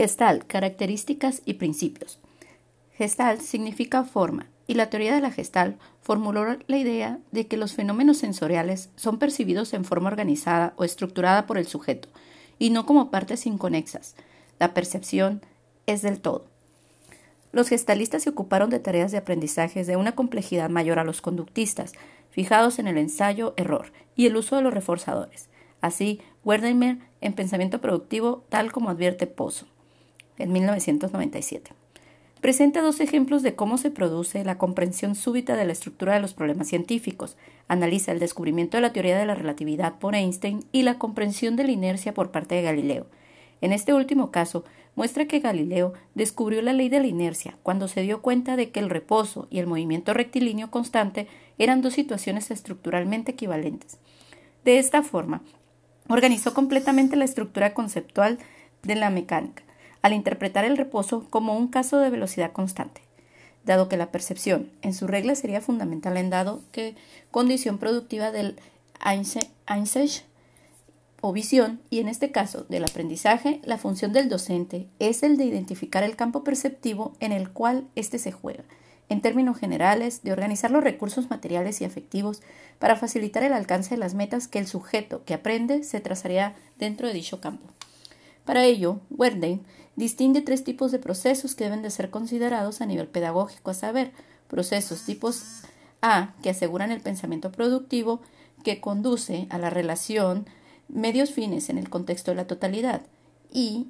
[0.00, 2.20] Gestalt, características y principios.
[2.96, 7.74] Gestalt significa forma, y la teoría de la Gestalt formuló la idea de que los
[7.74, 12.08] fenómenos sensoriales son percibidos en forma organizada o estructurada por el sujeto,
[12.58, 14.14] y no como partes inconexas.
[14.58, 15.42] La percepción
[15.84, 16.46] es del todo.
[17.52, 21.92] Los gestalistas se ocuparon de tareas de aprendizaje de una complejidad mayor a los conductistas,
[22.30, 25.50] fijados en el ensayo-error y el uso de los reforzadores.
[25.82, 29.66] Así, Wertheimer en Pensamiento Productivo, tal como advierte Pozo,
[30.42, 31.72] en 1997.
[32.40, 36.32] Presenta dos ejemplos de cómo se produce la comprensión súbita de la estructura de los
[36.32, 37.36] problemas científicos.
[37.68, 41.64] Analiza el descubrimiento de la teoría de la relatividad por Einstein y la comprensión de
[41.64, 43.06] la inercia por parte de Galileo.
[43.60, 44.64] En este último caso,
[44.96, 48.80] muestra que Galileo descubrió la ley de la inercia cuando se dio cuenta de que
[48.80, 51.26] el reposo y el movimiento rectilíneo constante
[51.58, 53.98] eran dos situaciones estructuralmente equivalentes.
[54.64, 55.42] De esta forma,
[56.08, 58.38] organizó completamente la estructura conceptual
[58.82, 59.62] de la mecánica,
[60.02, 63.02] al interpretar el reposo como un caso de velocidad constante,
[63.64, 66.96] dado que la percepción en su regla sería fundamental en dado que
[67.30, 68.56] condición productiva del
[69.04, 69.50] Einstein
[71.22, 75.44] o visión, y en este caso del aprendizaje, la función del docente es el de
[75.44, 78.64] identificar el campo perceptivo en el cual éste se juega,
[79.10, 82.40] en términos generales, de organizar los recursos materiales y afectivos
[82.78, 87.06] para facilitar el alcance de las metas que el sujeto que aprende se trazaría dentro
[87.06, 87.66] de dicho campo.
[88.46, 89.60] Para ello, Wertheim
[89.96, 94.12] distingue tres tipos de procesos que deben de ser considerados a nivel pedagógico, a saber,
[94.48, 95.62] procesos tipos
[96.02, 98.20] A, que aseguran el pensamiento productivo,
[98.64, 100.46] que conduce a la relación
[100.88, 103.02] medios fines en el contexto de la totalidad
[103.52, 103.88] y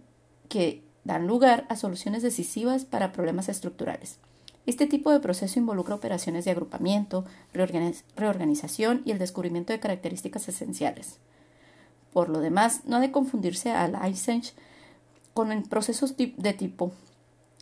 [0.49, 4.19] que dan lugar a soluciones decisivas para problemas estructurales.
[4.67, 11.17] Este tipo de proceso involucra operaciones de agrupamiento, reorganización y el descubrimiento de características esenciales.
[12.13, 14.53] Por lo demás, no ha de confundirse al Eisenach
[15.41, 16.93] con procesos de tipo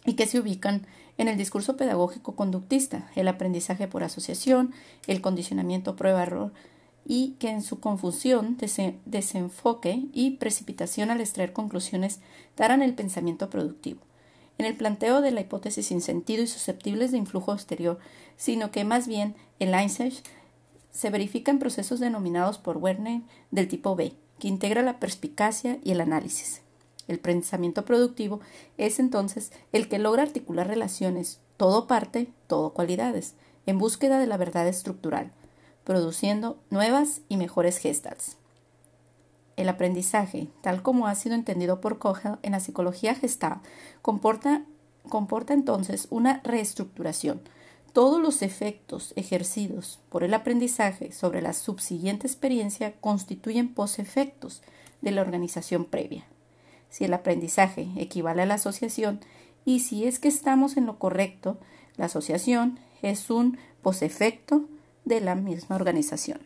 [0.04, 0.84] y que se ubican
[1.16, 4.72] en el discurso pedagógico conductista, el aprendizaje por asociación,
[5.06, 6.52] el condicionamiento prueba-error
[7.06, 8.58] y que en su confusión,
[9.04, 12.18] desenfoque y precipitación al extraer conclusiones
[12.56, 14.00] darán el pensamiento productivo.
[14.58, 18.00] En el planteo de la hipótesis sin sentido y susceptibles de influjo exterior,
[18.36, 20.14] sino que más bien en Einstein
[20.90, 23.20] se verifican procesos denominados por Werner
[23.52, 26.62] del tipo B, que integra la perspicacia y el análisis.
[27.08, 28.40] El pensamiento productivo
[28.76, 33.34] es entonces el que logra articular relaciones todo parte, todo cualidades,
[33.66, 35.32] en búsqueda de la verdad estructural,
[35.84, 38.36] produciendo nuevas y mejores gestals.
[39.56, 43.60] El aprendizaje, tal como ha sido entendido por Kogel en la psicología gestal,
[44.02, 44.64] comporta,
[45.08, 47.40] comporta entonces una reestructuración.
[47.92, 54.62] Todos los efectos ejercidos por el aprendizaje sobre la subsiguiente experiencia constituyen posefectos
[55.00, 56.24] de la organización previa
[56.90, 59.20] si el aprendizaje equivale a la asociación
[59.64, 61.58] y si es que estamos en lo correcto,
[61.96, 64.64] la asociación es un posefecto
[65.04, 66.40] de la misma organización.